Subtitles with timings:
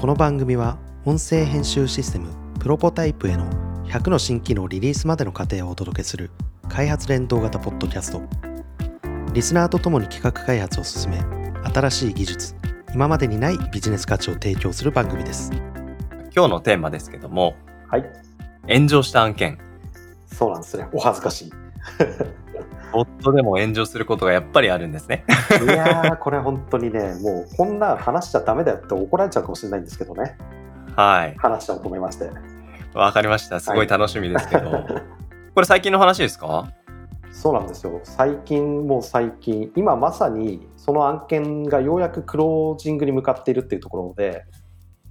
[0.00, 2.28] この番組は音声編集システム
[2.60, 3.50] プロポタイプへの
[3.86, 6.30] 100の新機能リリースまでの過程をお届けする
[6.68, 8.22] 開発連動型ポッドキャスト
[9.32, 11.18] リスナーとともに企画開発を進め
[11.72, 12.54] 新しい技術
[12.94, 15.50] 今までにないビジネス価値を提供する番組です
[16.38, 17.56] 今日のテーマですけども、
[17.88, 18.04] はい。
[18.68, 19.58] 炎上した案件。
[20.26, 20.86] そうなんですね。
[20.92, 21.52] お恥ずかしい。
[22.92, 25.24] ボットでも炎上することがやっぱりあるんですね。
[25.62, 30.36] いやー、これ本当にね、もうこんな話しちゃダメだよって怒られちゃうかもしれないんですけどね。
[30.96, 31.34] はい。
[31.36, 32.30] 話しちゃおうと思いまして。
[32.94, 33.60] わかりました。
[33.60, 34.70] すごい楽しみですけど。
[35.54, 36.72] これ最近の話ですか？
[37.30, 38.00] そうなんですよ。
[38.04, 44.44] 最近もう最近、今まさにその案件がようやくクロージングに向かっているっていうところで、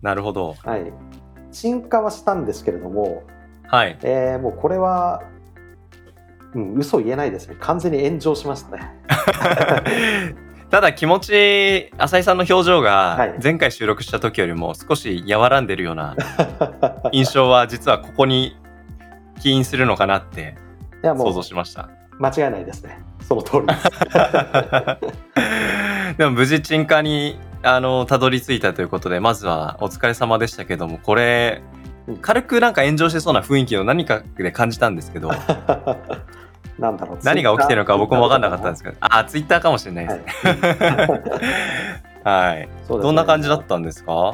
[0.01, 0.55] なるほど。
[0.63, 0.91] はい。
[1.51, 3.23] 沈下はしたんですけれども、
[3.67, 3.97] はい。
[4.01, 5.21] えーもうこれは、
[6.55, 7.55] うん、嘘言えないですね。
[7.59, 8.91] 完全に炎上しましたね。
[10.69, 16.15] ただ気持ち、浅井さんの表情はいが前回収録した時よりも少し和らんでるような
[17.13, 18.57] 印象は実はここに
[19.39, 20.55] 起因するのかなって
[21.01, 21.89] 想う像しました。
[22.19, 22.99] 間違いないですね。
[23.21, 23.89] その通りです。
[26.17, 31.61] でも無事鎮火にあのたどり着いたということでまずはお疲れ様でしたけどもこれ
[32.07, 35.31] うん軽くなんか炎上してそうな雰囲気を何かで感じたんですけど
[36.79, 37.19] なんだろう。
[37.23, 38.97] 何が起きてるのか僕も分かんなかったんですけど。
[38.99, 40.47] あツイッターかもしれないです。
[40.47, 40.59] はい。
[40.61, 41.23] ね。
[42.23, 44.33] はい、どんな感じだったんですか？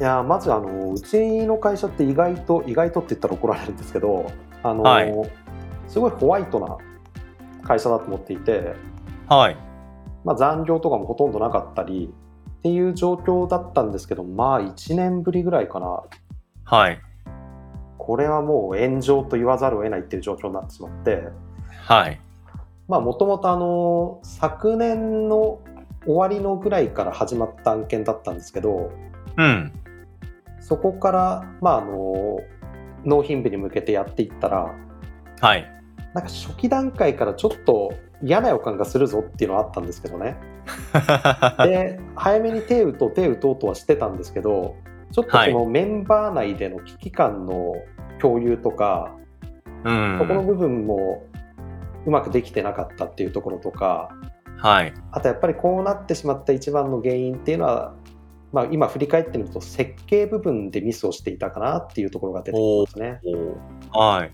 [0.00, 4.30] いやまずあのうちの会社って意外と意外とって言ったら怒られるんですけど
[4.62, 5.12] あの、はい。
[5.88, 6.78] すごいホワイトな
[7.62, 8.74] 会社だと思っていて、
[9.28, 9.56] はい。
[10.24, 12.12] まあ、残業とかもほとんどなかったり
[12.58, 16.02] っていう状況だったんですけどまあ1年ぶりぐらいかな。
[16.64, 17.00] はい。
[17.98, 21.24] これはもう炎上と言わざるを得ないっていう状況になってしまって
[21.82, 22.20] はい。
[22.88, 25.60] まあもともとあの昨年の
[26.04, 28.92] 終わりのぐらいから始まった案件だったんですけど
[29.36, 29.72] うん。
[30.60, 32.40] そこから、まあ、あの
[33.04, 34.74] 納品日に向けてやっていったら
[35.40, 35.70] はい。
[36.14, 40.36] なんか初期段階からちょっと嫌な予感がするぞっていうのはあったんですけどね。
[41.66, 44.76] で早めに手打とう手打とうとはしてたんですけど
[45.10, 45.52] ちょっとはい。
[45.52, 47.74] そのメンバー内での危機感の
[48.20, 49.16] 共有とか、
[49.84, 50.18] うん。
[50.20, 51.24] そこの部分も
[52.06, 54.10] うまくできてなかったっていうところとか
[54.58, 54.94] はい。
[55.10, 57.94] あとやっぱりこうなってしまった一番の原因っていうのは、
[58.52, 63.20] まあ、今振り返ってみると設計部分でミスをしていたかなっていうところが出てきますね。
[63.92, 64.32] はい。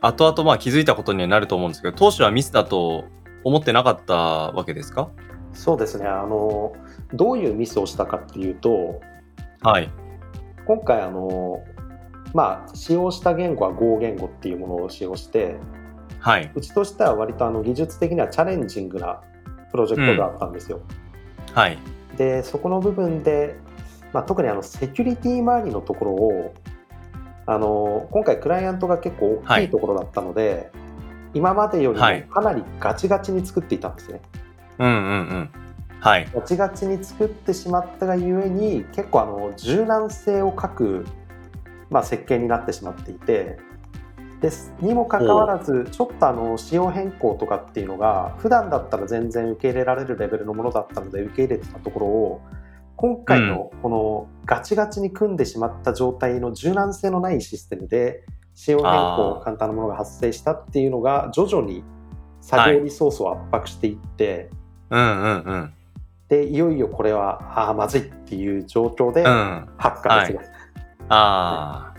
[0.00, 3.04] 後々まあ気づいたことにはなると思うんですけど当初はミスだと
[3.44, 5.10] 思ってなかったわけですか？
[5.52, 6.06] そうですね。
[6.06, 6.72] あの
[7.12, 9.00] どういうミスをしたかっていうと
[9.62, 9.90] はい。
[10.66, 11.62] 今回あの
[12.34, 15.56] まあ使用した言語は Go 言語っていうものを使用して
[16.22, 16.50] はい。
[16.54, 19.20] うちとしては割とあの技術的にはチャレンジングな
[19.72, 20.80] プロジェクトがあったんですよ。
[21.52, 21.78] はい。
[22.16, 23.56] でそこの部分で、
[24.12, 26.54] まあ、特にあのセキュリティ周りのところを
[27.46, 30.70] あの今回クライアントが結構大きいところだったので、
[31.34, 32.22] 今までよりもはい。
[32.22, 34.20] かなりガチガチに作っていたんですね。
[34.78, 34.98] うんうんう
[35.38, 35.50] ん。
[35.98, 36.28] はい。
[36.32, 41.04] ガチガチに作ってしまったがゆえに結構あの柔軟性を欠く、
[41.90, 43.58] まあ、設計になってしまっていて
[44.42, 44.74] です。
[44.80, 52.40] にもかかわらずちょっとあの仕様変更とかっていうのが普段だったら全然受け入れられるレベルのものだったので受け入れてたところを
[52.96, 61.84] 今回のこのガチガチに組んでしまった状態の柔軟性のないシステムで仕様変更簡単なものが発生したっていうのが徐々に
[62.40, 64.50] 作業リソースを圧迫していって、
[64.90, 65.74] うんうんうん。
[66.28, 69.68] でいよいよこれはああまずいっていう状況でうん。
[69.78, 70.32] 発火です。
[70.32, 70.38] ね、
[71.08, 71.94] あ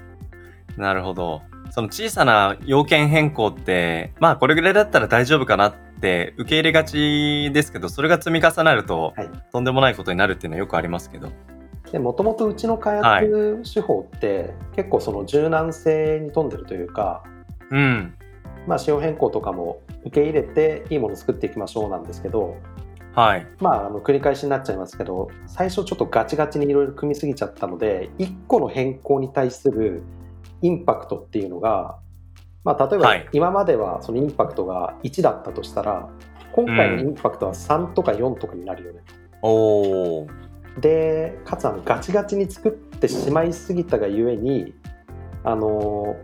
[0.78, 1.42] あ、なるほど。
[1.73, 11.29] その小さな要件変更って、まあこれぐらいだったら大丈夫かなって受け入れがちですけど、それが積み重なると、はいとんでもないことになるっていうのはよくありますけど。
[11.91, 17.23] でもともとうちの開発手法って、結構その柔軟性に富んでるというか、
[17.72, 18.13] うん。
[18.67, 22.55] まあ、仕様変更とかも受け入れていいものを作っていきましょうなんですけど、
[23.16, 23.47] はい。
[23.59, 30.03] まあ、あの繰り返しになっちゃいますけど最初ちょっとガチガチにいろいろ組みすぎちゃったので1個の変更に対する
[30.64, 32.00] インパクトっていうのが、
[32.64, 36.10] まあ、例えばはい今まではそのインパクトが1だったとしたら
[36.54, 39.02] 今回のインパクトは3とか4とかになるよね。
[39.42, 40.30] おー。
[40.80, 44.74] でかつあのガチガチに作ってしまいすぎたがゆえに
[45.44, 46.16] あの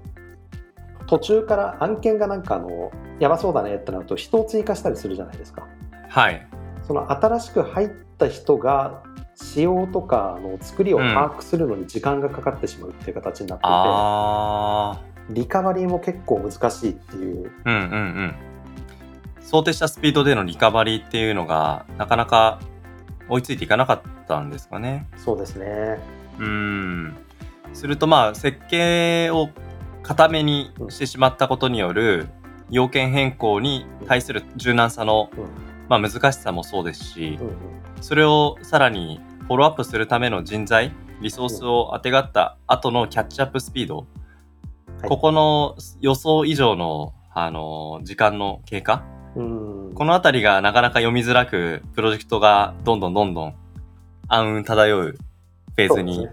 [1.05, 5.67] 途中から案件がなんかあのやばそうだねってなると人を追加したりするじゃないですか。
[6.07, 6.47] はい。
[6.87, 9.03] その新しく入った人が
[9.41, 17.51] 仕様とかの作りを把握するのに時間がかかってしまうっていう形になっていて、あリカバリーも結構難しいっていうー。
[17.65, 18.35] うんうんうん。
[19.41, 22.59] 想定したスピードでのリカバリーっていうのが、なかなか
[23.29, 25.07] 追いついていかなかったんですかね。
[25.17, 25.99] そうですね
[26.37, 27.17] うん。
[27.73, 29.49] するとまあ、設計を
[30.03, 32.27] 固めにしてしまったことによる
[32.69, 35.45] 要件変更に対する柔軟さの、うん
[35.87, 37.55] まあ、難しさもそうですしう、んうん
[38.01, 44.03] それをさらにフォローアップするための人材、リソースをあてがった後のキャッチアップスピード、は
[45.05, 45.07] い。
[45.07, 49.03] ここの予想以上の、あの、時間の経過、
[49.35, 49.93] うん。
[49.93, 53.55] このあたりがなかなか読みづらく、プロジェクトがどんどんどんどん
[54.27, 56.27] 暗雲漂うフェーズに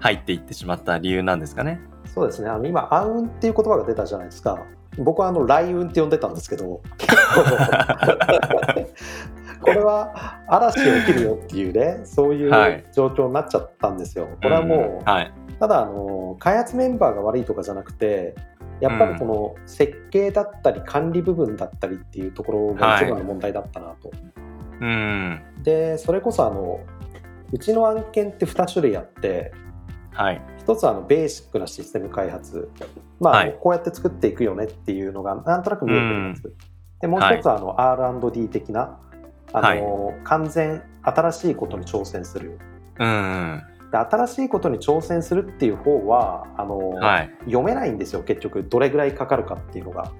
[0.00, 1.80] 入っていってしまった理由なんですかね。
[2.14, 2.48] そうですね。
[2.48, 4.58] あの今暗雲っていう言葉が出たじゃないですか。
[4.98, 6.82] 僕はあの雷雲って呼んでたんですけど
[9.60, 12.72] これは嵐起きるよっていうねそういはい。
[12.76, 15.04] う状況になっちゃったんですよ、これはもう、ん。
[15.04, 15.32] はい。
[15.58, 18.34] ただあの開発メンバーが悪いとかじゃなくて
[18.80, 24.10] やっぱりこの設計だったり管理部分だったりっていうところが一番の問題だったなと、
[24.80, 25.42] うん。
[25.62, 26.80] でそれこそあの
[27.52, 29.52] うちの案件って2種類あって
[30.12, 30.40] はい。
[30.58, 32.70] 一つはあのベーシックなシステム開発、
[33.20, 33.56] まあはい。
[33.60, 36.54] こうやって作っていくよねっていうのがなんとなく見えてるやつ、
[37.00, 38.98] でもう一つはあの R&D 的な
[39.52, 42.58] あの、完全新しいことに挑戦する
[42.98, 43.62] うん。
[43.90, 47.30] で新しいことに挑戦するっていう方はあの、はい。
[47.46, 50.12] 読めないんですよ結局どれぐらいかかるかっていうのが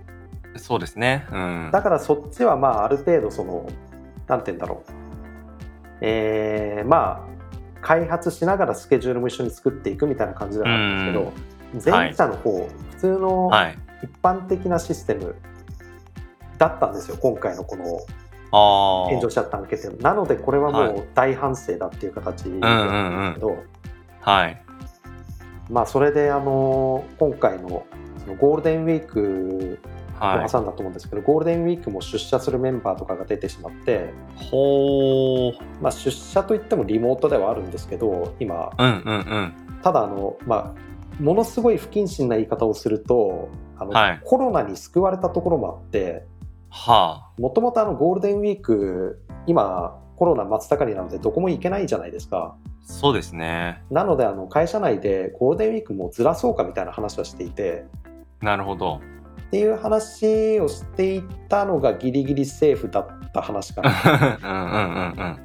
[0.57, 1.27] そうですね。
[1.31, 1.71] うん。
[1.73, 3.69] だからそっちはまあある程度その
[4.27, 4.93] なんて言うんだろう
[6.01, 7.31] えー、まあ
[7.81, 13.79] 開発しながらスケジュールも一緒に作っていくみたいな感じではあるんですけど、前者の方、普通のはい。
[14.03, 15.35] 一般的なシステム
[16.57, 17.85] だったんですよ今回のこの。
[18.51, 23.57] 炎上しちゃった案件っていうのはなのでこれはもう大反省だっていう形なんですけど、
[24.21, 24.63] はい。
[25.71, 27.87] まあそれであの今回の
[28.19, 29.79] そのゴールデンウィーク
[30.21, 30.45] はい。
[30.45, 35.55] を挟んだと思うんですけど、ゴールデンウィークも出社するメンバーとかが出てしまって、ほー。
[35.81, 39.55] まあ、出社といってもリモートではあるんですけど今うんうんうん。
[39.83, 43.49] ただあの、まあ、ものすごい不謹慎な言い方をすると
[43.79, 46.21] あの、はいコロナに救われたところもあっては
[47.39, 52.71] もともとあのゴールデンウィーク今コロナ真っ盛りなのでどこも行けないじゃないですかあ。
[52.83, 53.83] そうですね。
[53.91, 57.87] なのであの会社内でゴールデンウィークもずらそうかみたいな話はしていて
[58.41, 59.01] なるほど。
[59.49, 63.91] っていう話をしていたのがギリギリセーフだった話かな
[64.43, 65.39] うんうんうんうん。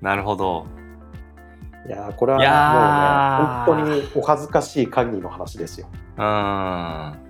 [0.00, 0.66] なるほど。
[1.86, 5.88] いやーこれはーもうね本当にお恥ずかしい限りの話ですよ。
[6.18, 7.27] うーん。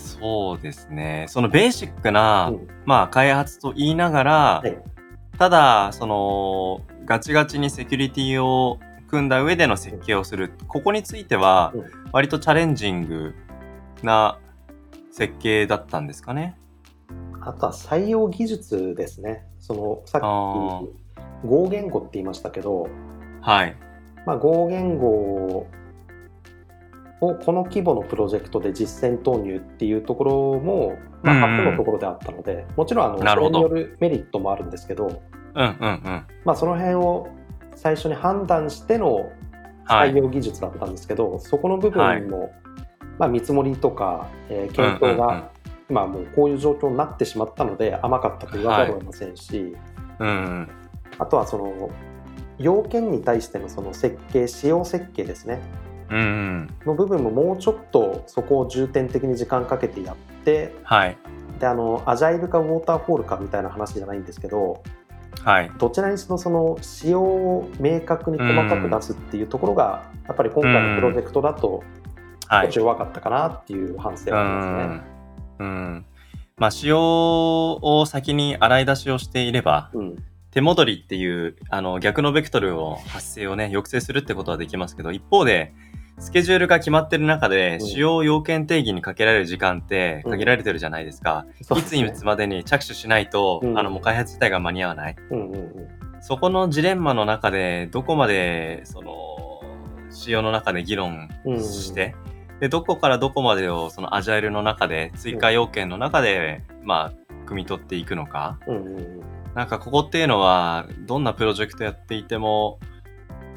[0.00, 1.26] そうですね。
[1.28, 4.32] そのベーシックな、うんまあ開発と言いながら、
[4.62, 4.76] はい
[5.40, 10.52] ただ、その、ガチガチにセキュリティを組んだ上での設計をする。
[10.68, 13.34] ここについてはうん、割とチャレンジング
[14.02, 14.38] な
[15.10, 16.58] 設計だったんですかね。
[17.40, 19.46] あとは採用技術ですね。
[19.58, 20.82] そのさっきあ
[21.42, 22.90] 合言語って言いましたけど、
[23.40, 23.74] はい。
[24.26, 25.66] まあ、合言語
[27.20, 35.22] をこの規模のプロジェクトで実践投入っていうところも、まあ、初のところであったので、もちろんあのそれによるメリットもあるんですけど、
[35.54, 36.26] うんうんうん。
[36.44, 37.28] まあ、その辺を
[37.74, 39.30] 最初に判断しての
[39.84, 40.12] はい。
[40.12, 42.52] 採用技術だったんですけど、そこの部分も、
[43.18, 45.50] まあ、見積もりとか、えー検討が
[45.88, 49.76] 今もうこういう状況になってしまったので甘かったと言わざるを得ませんし、
[50.20, 50.68] うんうん。
[51.18, 51.90] あとはその
[52.58, 55.60] 要件に対してのその設計使用設計ですね。
[56.10, 61.16] の部分ももうちょっとそこを重点的に時間かけてやってはい。
[61.58, 64.82] であのアジャイルかウォーターフォールかみたいな話じゃないんですけど
[65.42, 65.70] はい。
[65.78, 71.82] どちらにしろその仕様を明確に細かく出すっていうところがやっぱり今回のプロジェクトだと
[72.46, 72.78] はい少し。
[72.78, 74.84] 弱かったかなっていう反省うはありますね。
[74.84, 75.02] ん。
[75.58, 76.06] うん。
[76.56, 85.72] まあ、仕様を先に洗い出しをしていれば、うん手戻りっていう、あの、逆のベクトルを発生をね、抑制するってことはできますけど、一方で、
[86.20, 87.86] スケジュールが決まってる中で、うん。
[87.86, 91.46] 使用要件定義にかけられる時間って限られてるじゃないですか。
[91.58, 92.06] いつそうですね。
[92.06, 93.78] いつまでに着手しないと、うん。
[93.78, 95.16] あの、もう開発自体が間に合わない。
[95.30, 95.88] うんうんうん。
[96.20, 99.12] そこのジレンマの中で、どこまで、その、
[100.10, 101.64] 仕様の中で議論うん。
[101.64, 102.14] して、
[102.60, 108.58] で、どこからどこまでを、そのアジャイルの中で、追加要件の中で、まあ、汲み取っていくのか。
[108.66, 109.20] うんうんうん。
[109.54, 112.78] なんかここっていうのは、どんなプロジェクトやっていても、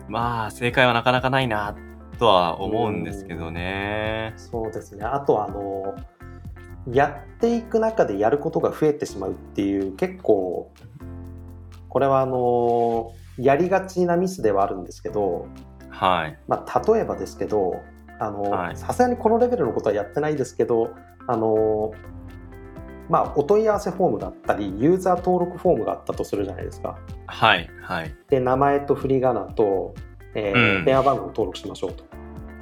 [0.07, 1.75] まあ、正解はなかなかないな、
[2.19, 4.33] とは思うんですけどね。
[4.37, 5.03] そうですね。
[5.05, 5.95] あとはあの
[6.91, 10.71] やっていく中でやることが増えてしまうっていう結構
[11.89, 15.47] これはあのやりがちなミスではあるんですけど、
[15.89, 16.37] はい。
[16.47, 17.81] まあ、例えばですけど
[18.75, 20.93] さすがにこのレベルのことはやってないですけど
[21.27, 21.93] あの
[23.09, 26.97] まあ、お問い合わせフォームだったりユーザー登録フォームがあったとするじゃないですか。
[27.27, 27.69] はい。
[27.81, 28.15] はい。
[28.29, 29.93] で名前と振り仮名と
[30.35, 32.03] えーうん電話番号を登録しましょうと。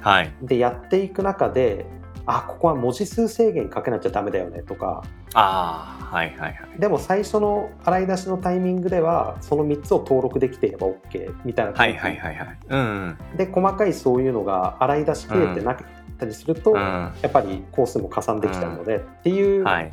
[0.00, 0.32] はい。
[0.42, 1.86] でやっていく中で
[2.26, 5.02] あここは文字数制限かけなきゃダメだよねとか
[5.34, 6.54] ああ、はいはいはい。
[6.78, 12.58] でも最初の洗い出しのタイミングではその3つを登録できていれば OK みたいなはいはいはいはい。
[12.68, 16.76] うんで細かいそういうのが洗い出しきれてなかったりすると、うん。
[16.76, 16.82] うん。
[17.22, 19.92] やっぱり工数も加算できちゃうので、っていうはい。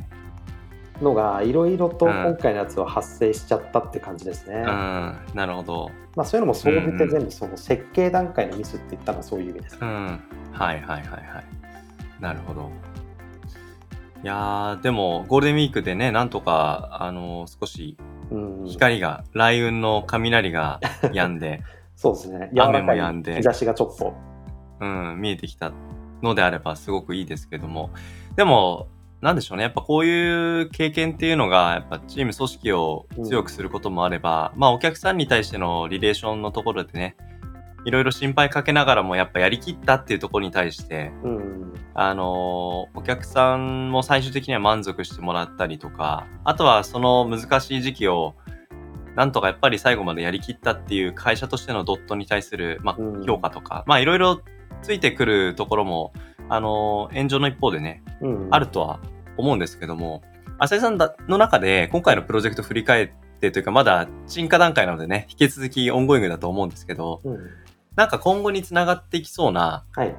[1.00, 4.56] のがいろいろとうん今回のやつは発生しちゃったって感じですね。
[4.56, 5.16] うん。
[5.34, 5.90] なるほど。
[6.16, 9.78] まあ、そういうのも総じて全部その設計段階のミスって言ったのはそういう意味です。
[9.80, 10.20] うん。
[10.52, 11.44] はいはいはいはい。
[12.20, 12.70] なるほど。
[14.22, 17.96] いやー、でも、ゴールデンウィークでね、なんとか、あのー少し
[18.30, 21.62] うん、光が、雷雲の雷が止んで、
[21.96, 22.50] そうですね。
[22.52, 24.14] 柔雨も止んで日差しがちょっと。
[24.80, 25.72] うん、見えてきた
[26.22, 27.90] のであればすごくいいですけども。
[28.36, 28.88] でも、
[29.20, 29.64] なんでしょうね。
[29.64, 37.16] やっぱこういう経験っていうのが、やっぱチーム組織を強くすることもあれば、まあお客さんに対してのリレーションのところでね、
[37.84, 41.74] いろいろ心配かけながらもやっぱやりきったっていうところに対して、うん。
[41.94, 48.34] あのーお客さんも最終的には満足してもらったりとか、あとはその難しい時期を、
[49.16, 54.40] なんとかやっぱり最後までやりきったっていう会社としてのドットに対する、まうんあ、評価とか、まあいろいろ
[54.82, 56.12] ついてくるところも、
[56.50, 59.00] あのー炎上の一方でね、うん、あるとは
[59.36, 60.22] 思うんですけども、
[60.58, 63.08] 浅井さんだの中で今回のプロジェクト振り返っ
[63.40, 67.38] てというかまだ進化段階なのでね、引き続き ongoing だと思うんですけど、うん。
[67.96, 70.14] なんか今後につながっていきそうな、はい。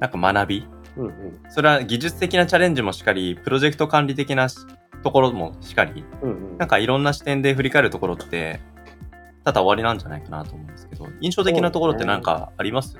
[0.00, 0.66] なんか学び
[0.96, 1.40] うんうん。
[1.48, 4.58] それは技術的なチャレンジもしかり、プロジェクト管理的なし
[5.02, 6.58] ところもしかり、うんうん。
[6.58, 8.60] なんかいろんな視点で振り返るところって、
[9.44, 12.98] ただ終わりなんじゃないかなと思うんですけど、印象的なところってなんかあります？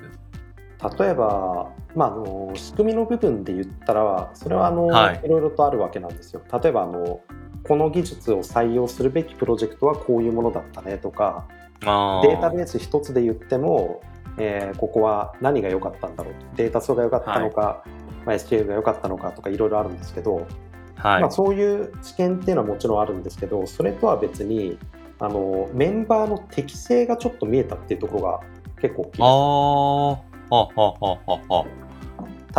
[0.97, 6.41] 例えば、まあ、あの仕組みの部分で言ったらそれはあの、はいい、ろいろとあるわけなんですよ。
[6.61, 7.21] 例えばあの
[7.67, 11.45] この技術を採用するべきプロジェクトはこういうものだったねとか
[11.85, 14.01] あデータベース一つで言っても、
[14.37, 17.83] えーここは何が良かったんだろうデータ層が良かったのか、
[18.25, 20.47] まあ、SQL が良かったのかとかいろいろあるんですけど、
[20.95, 21.21] はい。
[21.21, 24.77] まあ、そういう知見っていうのはもちろんあるんですけどそれとは別に
[25.19, 28.39] あのメンバーの適性がちょっと見えたっていうところが
[28.79, 30.28] 結構大きいです。
[30.49, 31.65] ははははは。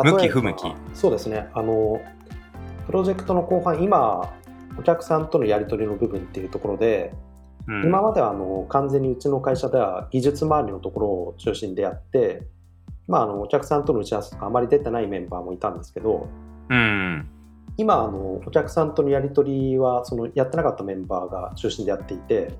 [0.04, 0.62] 例えば向き不向き
[0.94, 2.00] そうですねあの
[2.86, 4.32] プロジェクトの後半今
[4.78, 7.12] お客さんとのやり取りの部分っていうところで、
[7.66, 12.42] うん、今まではあの完全にうちの会社では技術周りのところを中心でやって、
[13.08, 16.28] まあ、あのお客さんとの打ち合わせとかあまり出てないメンバーもいたんですけど
[16.68, 17.28] うん。
[17.76, 22.54] 今あのお客さんとのやり取りはそのやってなかったメンバーが中心でやっていて。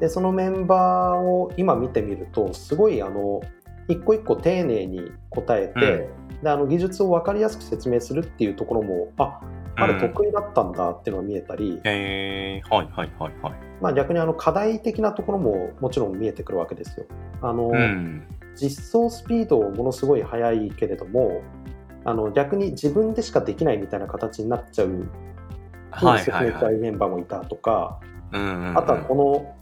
[0.00, 3.42] でそのメンバーを今見てみるとすごいあの
[3.88, 6.08] 一個一個丁寧に答えて、
[6.42, 9.40] であの技術を分かりやすく説明するっていうところもあ
[9.76, 12.62] あれうん得意だったんだっていうのが見えたり、へえ。
[12.70, 13.54] はいはいはいはい。
[13.80, 17.06] まあ、逆にあの課題的なところももちろん見えてくるわけですよ。
[17.42, 18.26] あのうん。
[18.56, 21.42] 実装スピードものすごい速いけれども
[22.04, 25.08] あの逆に自分でしかできないみたいな形になっちゃう
[25.92, 26.78] 説明したはいはいい。
[26.78, 27.98] メンバーもいたとか、
[28.32, 29.54] うんうんうんあとはこの,、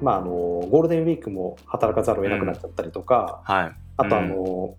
[0.00, 3.72] まあ、あのゴールデンウィークも働かざるを得なくなっちゃったりとか、はい。
[3.96, 4.76] あとあの、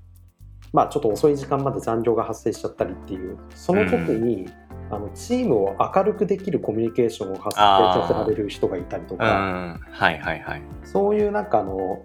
[0.73, 4.49] まあ、ちょっと遅い時間まで残業が発生しちゃったりっていうその時に、
[4.89, 9.19] あのチームを明るくできるコミュニケーションを発生させられる人がいたりとうん。
[9.19, 10.61] か、はいはいはい。
[10.83, 12.03] そういうなんかあの、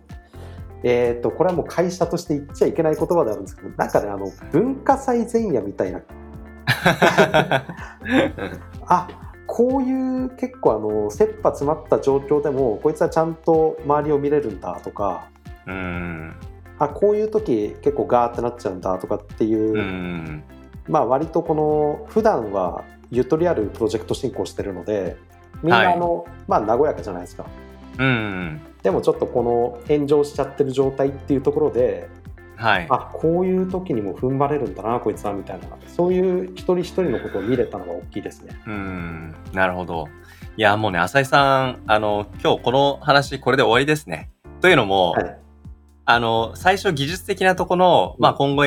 [0.82, 6.02] えー、とこれはもう会社として言っちゃいけない言葉であるんですけどなんかねあの文化祭前夜みたいな
[8.86, 9.08] あ
[9.46, 15.28] こういう結構あの切羽詰まった状況でもこいつはちゃんと周りを見れるんだとか
[15.66, 16.34] うん。
[16.78, 20.44] あこういう時結構ガーってなっちゃうんだとかっていう、うん。
[20.88, 25.16] まあ割とこの普段はゆとりあるプロジェクト進行してるので
[25.62, 27.46] みんはないあの、まあ和やかじゃないですか
[27.98, 28.60] うん。
[28.82, 32.08] でもちょっとこの炎上しちゃってる状態っていうところで
[32.56, 32.86] はい。
[32.90, 38.60] あこういう時にも踏ん張れるんだなこいつはみたいなそういう一人一人のことを見れたのが大きいですね。
[38.66, 39.34] うん。
[39.52, 40.08] なるほど。
[40.56, 44.30] いや、もうね、浅井さん、あの、今日この話、これで終わりですね。
[44.60, 45.38] というのも、はい
[46.08, 48.64] あの、最初技術的なところの、まあ、今後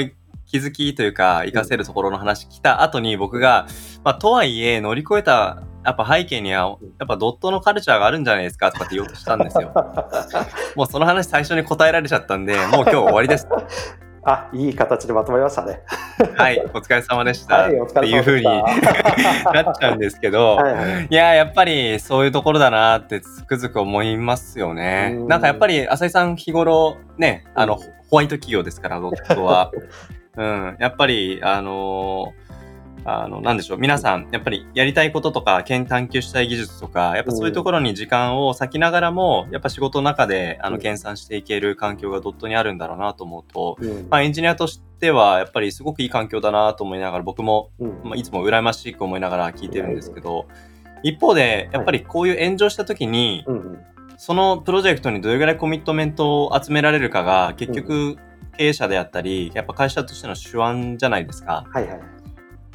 [0.49, 3.67] 気づきというか、活かせるところの話来た後に僕が、
[4.03, 9.71] まあ、とはいえ乗り越えた、やっぱ背景には、やっぱドットのカルチャーがあるんじゃないですかとかって言おうとしたんですよ。
[10.75, 13.47] もうその話最初に答えられちゃったんで、 もう今日終わりです。
[14.23, 15.81] あいい形でまとまりましたね。
[16.35, 17.67] はい、お疲れ様でした。
[17.67, 17.75] って
[18.07, 18.45] いう風に
[19.53, 25.25] なっちゃうんですけど、はいはいいやーやっぱりそういうところだなってつくづく思いますよねう。
[25.25, 29.71] んなんかやっぱり浅井さん日頃ね、あの、うんホワイト企業ですから、ドットは。
[30.37, 30.77] うん。
[30.79, 32.49] やっぱり、あのー
[33.05, 40.81] あの、なんでしょう、皆さん、やっぱりやりたいこととか、研探求したい技術とか、やっぱそういうところに時間を割きながらも、やっぱ仕事の中で、あの、うん。
[40.81, 44.07] 研鑽していける環境がドットにあるんだろうなと思うと、うん。
[44.09, 48.01] まあ、エンジニアとしては、やっぱりすごくいい環境だなと思いながら、僕も、うん。
[48.03, 50.45] まあ、いつも羨ましく思いながら聞いてるんですけど、
[51.03, 53.45] 一方で、やっぱりこういう炎上した時に、
[54.17, 58.17] そのプロジェクトにどれぐらいコミットメントを集められるかが、結局、
[58.57, 61.65] 経営者であったり、やっぱ会社としての手腕じゃないですか。
[61.71, 61.99] はいはい。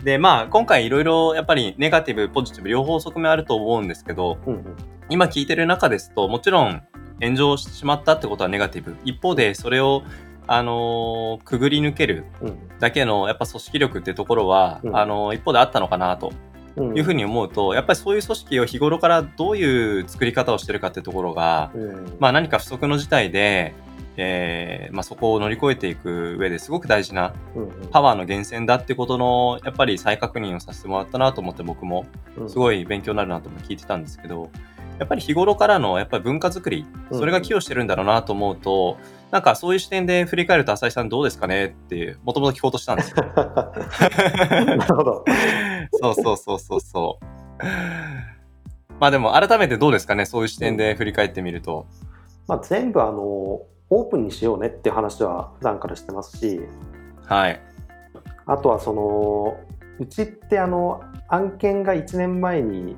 [0.05, 4.77] で、まあ、今回いろいろやっぱりネガティブ、ポジティブ両方側面あると思うんですけど、うんうん
[5.11, 6.83] 今聞いてる中ですと、もちろん
[7.21, 8.97] 炎上してしまったってことはネガティブ。
[9.05, 10.03] 一方で、それを、
[10.47, 16.33] あのーくぐり抜けるうんだけのやっぱ組織力ってところは、うんあのー一方であったのかなと
[16.77, 23.75] うんいうふうに思うと、やっぱりそういう組織を日頃からどういう作り方をしてるかってところが、うんまあ何か不測の事態で、
[24.17, 27.35] えーまあそこを乗り越えていく上ですごく大事な
[27.91, 32.07] パワーの源泉だってことの、やっぱり再確認をさせてもらったなと思って僕も
[32.37, 34.51] うんすごい勉強になるなと思って聞いてたんですけど、
[34.99, 38.99] やっぱり日頃からのやっぱり文化づくり、うんそれが寄与してるんだろうなと思うと、
[39.31, 43.17] なんかそういう視点で振り返ると浅井さんどうですかねっていう、もともと聞こうとしたんですよ。
[43.35, 45.25] なるほど。
[45.93, 47.25] そうそうそうそうそう。
[49.01, 51.87] まあでも改めてどうですかね、そういう視点で振り返ってみると。
[52.47, 53.61] まあ、全部あの
[53.95, 56.61] オープンにしようねっていう話は普段からしてますし
[57.27, 57.61] はい。
[58.47, 59.57] あとはその
[60.01, 62.97] うちってあの案件が1年前に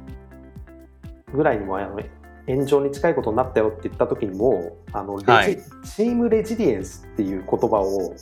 [1.33, 2.01] ぐらいにもあの
[2.49, 8.15] 炎上に近いことになったよって言った時にもあのレジ、はいチームレジリエンスっていう言葉を、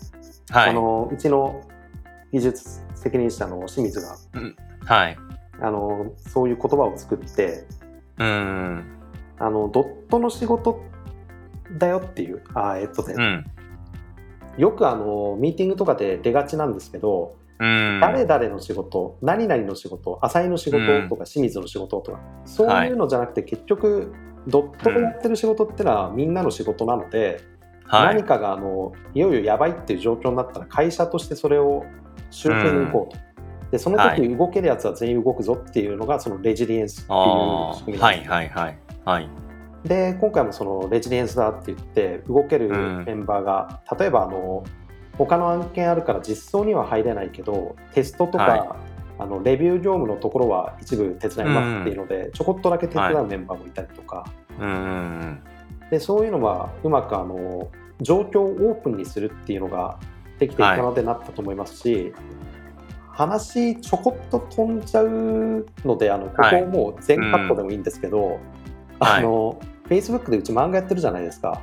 [0.50, 0.70] はい。
[0.70, 1.62] あのうちの
[2.32, 4.16] 技術責任者の清水が
[4.84, 5.16] はい。
[5.60, 7.66] あのそういう言葉を作って
[8.18, 8.84] うーん。
[9.38, 10.80] あのドットの仕事
[11.72, 13.44] だよっていうあえっとね、うん。
[14.58, 18.00] よくあのミーティングとかで出がちなんですけど、うん。
[18.00, 24.12] 誰々の仕事何々の仕事浅井の仕事とか清水の仕事とか、そういうのじゃなくて結局
[24.46, 27.40] ドットでやってる仕事ってのはみんなの仕事なので、
[27.86, 28.14] はい。
[28.16, 31.84] 何かがあのいよいよやばいっていう状況になったら会社としてそれを
[32.30, 33.24] 集計に行こうと。
[33.70, 38.78] でそのは時動けるやつは全員動くぞっていうのがそのレジリエンスっていうあ仕組みですはいはいはい。
[39.04, 39.28] はい。
[39.84, 43.04] で今回もそのレジリエンスだって言って動けるうん。
[43.04, 44.64] メンバーが、例えばあの
[45.18, 48.76] 他の案件あるから実装には入れないけどテストとか、は
[49.18, 54.24] あのレビュー業務のところは一部手伝いますっていうので、ちょこっとだけ手伝うメンバーもいたりとか、
[54.58, 55.42] うんうん
[55.90, 57.70] でそういうのはうまくあの
[58.00, 59.98] 状況をオープンにするっていうのが
[60.38, 62.12] できていたのでなったと思いますし、
[63.10, 68.40] 話ちょこっと飛んじゃうのであのここをもう全カットでもいいんですけど、
[68.98, 69.20] はい。
[69.20, 71.62] あの Facebook でうち漫画やってるじゃないですか。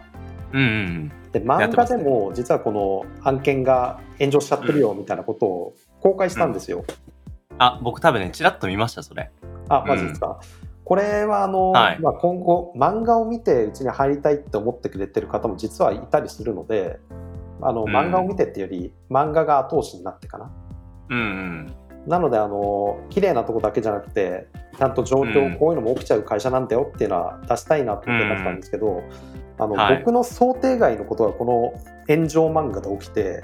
[0.53, 0.61] うん。
[0.61, 1.11] うんうん。
[1.31, 6.83] で漫画でも実はこの案件が炎上しちゃってるよみたいなことを公開したんですよ。
[7.57, 9.29] あ、僕多分ね、ちらっと見ました、それ。
[9.69, 10.39] あマジですか、
[10.83, 16.99] これはあの、はいまあ、今後漫画を見てうちに入りたいって思ってくれてる方も実はいたりするので
[17.61, 20.51] あのうん漫画を見てっていうより、漫画が後押しになってかな。
[21.09, 21.73] うんうん。
[22.07, 29.03] なのであの綺麗なとこだけじゃなくてちゃんと状況、うんこういうのも起きちゃう会社なんだよっていうのは出したいなと思ってたんですけど、
[29.57, 31.73] あのはい僕の想定外のことがこの
[32.07, 33.43] 炎上漫画で起きて。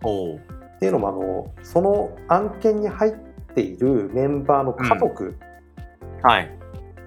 [0.00, 3.12] っていうのもあのその案件に入っ
[3.52, 5.36] ているメンバーの家族、
[6.22, 6.58] はい。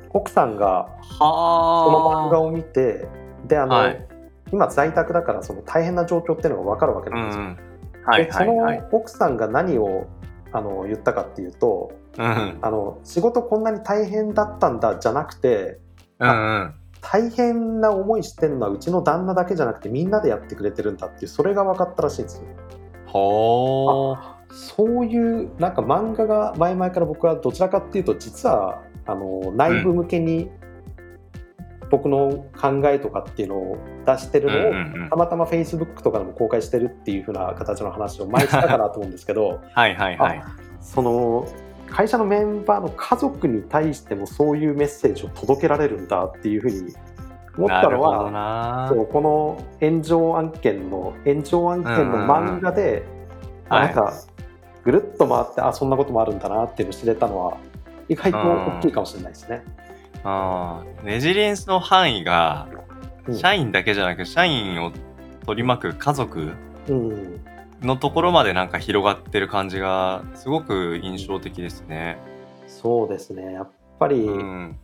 [0.10, 0.89] 奥さんが
[1.20, 3.08] はこの漫画を見て
[3.48, 4.08] であの、はい
[4.52, 7.44] 今在宅だからその大変な状況っていうのが分かるわけうなんですよ。
[7.44, 7.58] ん。
[8.06, 8.32] はいで。
[8.34, 10.08] その奥さんが何を
[10.54, 12.60] あの言ったかっていうとうん。
[12.62, 15.80] あの仕事こんなに大変だったんだじゃなくて
[16.20, 16.32] うんう
[16.66, 16.74] ん。
[17.02, 22.44] 大変な思いしてるのはうちの旦那だけじゃなくてみんなでやってくれてるんだっていうそれが分かったらしいんですよ。
[23.08, 24.42] ほー。
[24.54, 30.50] そういうなんか漫画が前々から僕はどちらかっていうと実はあの内部向けに
[31.90, 35.10] 僕の考えとかっていうのを出してるのを、うんうんうん。
[35.10, 40.44] たまたま Facebook とかでも公開してるっていう風な形の話を前にしたかなと思うんですけど はいはいはい。
[40.80, 41.48] その
[41.90, 46.94] 会社のメンバーの家族に対してもそういうメッセージを届けられるんだっていう風に
[47.58, 53.04] 思ったのはなそうこの炎上案件の炎上案件の漫画で、
[53.68, 54.14] あはいなんか
[54.84, 57.58] ぐるっと回ってあそんなこともあるんだなっていうのを知れたのは
[58.10, 59.64] 意外と大きいかもしれないですね。
[60.24, 62.68] あーレジリエンスの範囲が
[63.28, 64.92] うん社員だけじゃなく社員を
[65.46, 66.52] 取り巻く家族
[66.90, 67.40] うん、
[67.82, 72.18] のところまでなんか広がってる感じがすごく印象的ですね。
[72.68, 74.80] そうですねやっぱりうん。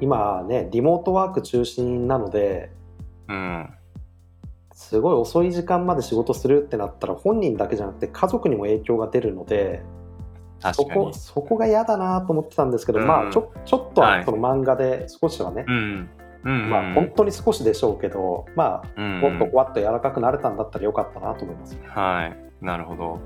[0.00, 2.70] 今ねリモートワーク中心なので
[3.28, 3.70] うん。
[4.72, 9.82] すごい遅い時間まで仕事するってなったら本人だけじゃなくて家族にも影響が出るので
[10.74, 11.12] そこ。
[11.12, 16.08] そこが嫌だなと思ってたんですけど、うんまあちょちょっとははいその漫画で少しはね、うん。
[16.46, 16.70] うん。
[16.70, 21.78] まあ本当に少しでしょうけど、まあうんもっとふわっと柔らかくなれたんだったらよかったなと思います。
[21.84, 22.64] はい。
[22.64, 23.20] なるほど。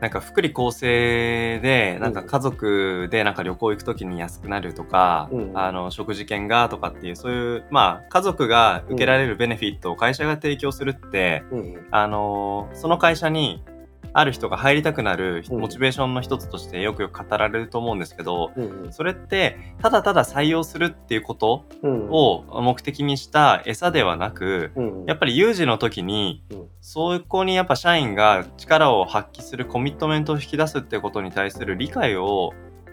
[0.00, 13.62] なんか福利厚生で、なんか家族でなんか旅行行くときに安くなるとか、うんあの、食事券がとかっていう、そういう、まあ、家族が受けられるベネフィットを会社が提供するって、うんあの、その会社に
[14.18, 32.52] ある人が入りたくなるうんモチベーションの一つとしてよくよく語られると思うんですけど、うんそれって、ただただ採用するっていうことうんを目的にした餌ではなく、うんやっぱり有事の時に、うんそこにやっぱ社員が力を発揮するコミットメントを引き出すってことに対する理解を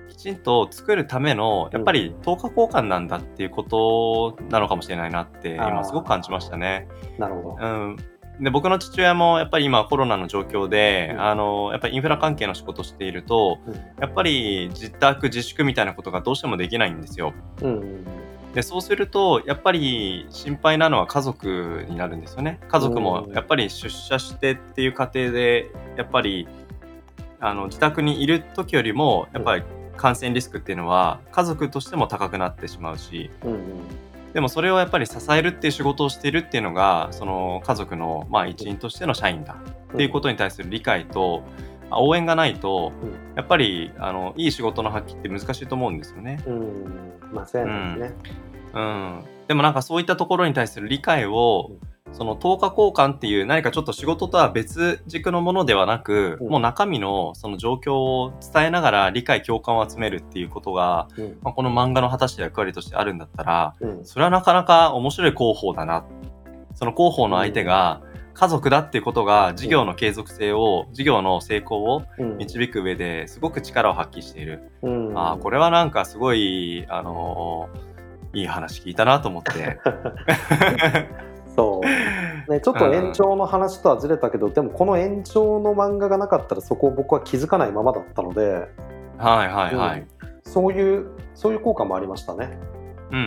[0.10, 6.88] きちんと作るための、やっぱり10日交換なんだっていうことなのかもしれないなって、今すごく感じましたね。
[7.18, 7.58] なるほど。
[7.60, 7.98] うん。
[8.39, 11.22] で、僕の父親もやっぱり今コロナの状況で、うん。
[11.22, 13.74] あの、やっぱりインフラ関係の仕事をしていると、うん。
[13.74, 17.34] やっぱり自宅自粛みたいなことがどうしてもできないんですよ。
[17.62, 18.06] うん
[18.54, 22.60] でそうするとやっぱり心配なのは家族になるんですよね。
[22.67, 26.48] 家族もやっぱり出社してっていう過程でやっぱり
[27.39, 29.63] あの自宅にいる時よりもやっぱり
[29.98, 33.60] 感染リスクっていうのは家族としても高くなってしまうしうん
[34.34, 39.58] でもそれをやっぱり支えるっていう仕事をしているっていうのがその家族のまあ一員としての社員だ
[39.93, 41.43] っていうことに対する理解と
[41.89, 43.36] まあ応援がないとうん。
[43.36, 46.43] やっぱりあのいい仕事の発揮って難しいと思うんですよね。
[46.48, 47.13] うん。
[47.34, 48.34] 間違いないですね。
[48.74, 51.72] うん、でもなんかそういったところに対する理解を、
[52.13, 56.47] その10日交換っていう何かちょっと仕事とは別軸のものではなく、うん。
[56.49, 61.38] もう中身のその状況を伝えながら理解共感を集めるっていうことが、うん。
[61.41, 64.06] まあ、この漫画の果たして役割としてあるんだったらうん。
[64.06, 66.06] それはなかなか面白い広報だな。
[66.76, 68.02] その広報の相手が
[68.36, 72.38] 家族だっていうことが事業の継続性を、事業の成功をうん。
[72.38, 74.71] 導く上ですごく力を発揮している。
[74.84, 75.17] うん。
[75.17, 77.93] ああ、これはなんかすごい、あのー
[78.34, 79.80] いい話聞いたなと思って。
[81.56, 88.68] そうね、ちょっと延長の話とはずれたけど、でもこの延長の漫画がなかったらそこを僕は気づかないままだったので、
[89.18, 90.00] はいはいはい。
[90.02, 92.58] うんそういうそういう効果もありましたね。
[93.12, 93.24] うんうん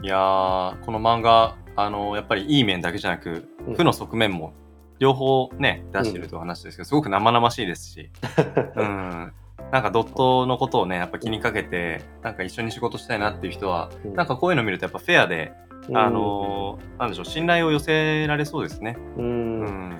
[0.00, 0.04] うん。
[0.04, 4.52] いやー、この漫画、あのーやっぱりいい面だけじゃなく、うん負の側面も
[4.98, 8.10] 両方ね、出してるという話ですけど、すごく生々しいですし、
[8.76, 9.32] うん。
[9.72, 15.52] なんかドットのことをね、やっぱ気にかけて、なんか一緒に仕事したいなっていう人は、うんなんかこういうの見るとやっぱフェアで、
[15.94, 18.96] あのーなんでしょう、信頼を寄せられそうですね。
[19.16, 19.98] うん、ううんん。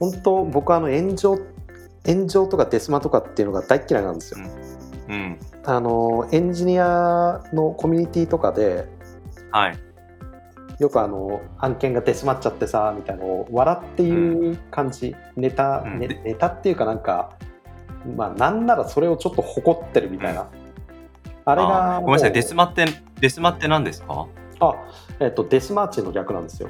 [0.00, 1.38] 本当僕はあの炎上
[2.06, 4.44] 炎上とかデスマとかっていうのが大っ嫌いなんですよ。
[5.08, 5.38] うん。
[5.64, 8.86] あのエンジニアのコミュニティとかで
[9.50, 9.78] はい。
[10.78, 17.32] よくあの案件がデスマっちゃってさみたいなのを笑っていう感じ、ネタ、うんねネタっていうかなんか
[18.16, 20.46] まあなんならそれをちょっと誇ってるみたいな、
[21.44, 22.84] あれあがーごめんなさい、デスマって、
[23.20, 24.28] デスマって何ですか？
[24.60, 24.74] あ
[25.20, 26.68] えっとデスマーチの略なんですよ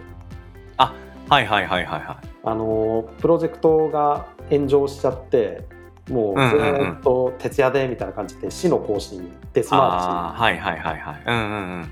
[1.29, 2.29] はいはいはいはいはい。
[2.43, 5.67] あのプロジェクトが炎上しちゃって
[6.11, 11.23] もうずーっと徹夜でみたいな感じで死の更新デスマーああー、はいはいはいはい。
[11.27, 11.83] うんうんうん。
[11.83, 11.91] チ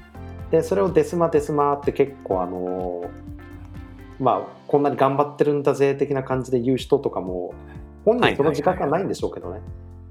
[0.50, 3.10] でそれをデスマデスマって結構あの
[4.18, 7.52] まあこんなに頑張ってるんだぜ的な感じで言う人とかも
[8.06, 9.60] 本人その自覚はないんでしょうけどね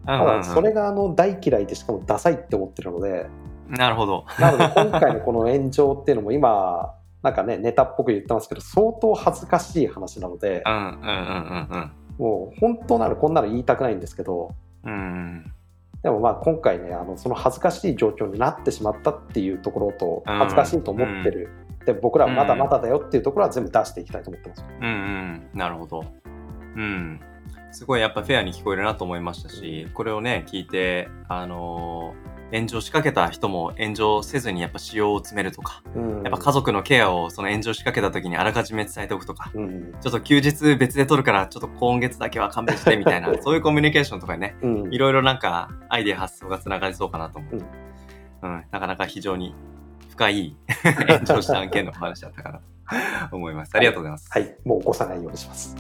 [0.06, 3.26] ただそれがあの大嫌いでしかもダサいって思ってるので
[3.69, 4.25] なるほど。
[4.39, 14.91] なので今回のこの炎上っていうのも今なんかねネタっぽく言ってますけど相当恥ずかしい話なのでうんうんうんうんもう本当ならこんなの言いたくないんですけどうん。
[14.91, 15.51] うん。
[16.04, 21.49] でもまあ今回ねあのその恥ずかしい状況になってしまったっていうところとうん恥ずかしいと思ってる、
[21.86, 24.65] で僕らはまだまだだよっていうところは全部出していきたいと思ってます。
[24.82, 25.49] うんうん。
[25.54, 26.06] なるほど。
[26.75, 27.19] うん。
[27.71, 47.66] すごいやっぱフェアに聞こえるなと思いましたし、これをね、聞いて、あのー炎上しかけた人も炎上せずにやっぱ使用を詰めるとか、うんやっぱ家族のケアをその炎上しかけた時にあらかじめ伝えておくとか、うんちょっと休日別で取るからちょっと今月だけは勘弁してみたいな、そういうコミュニケーションとかにね、うんいろいろなんかアイデア発想がつながりそうかなと思う。
[48.42, 49.56] うん、なかなか非常に
[50.10, 50.56] 深い
[51.08, 53.72] 炎上した案件のお話だったかなと思います。
[53.76, 54.30] ありがとうございます。
[54.32, 55.76] はい、もう起こさないようにします。